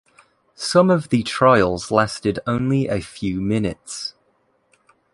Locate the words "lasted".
1.91-2.39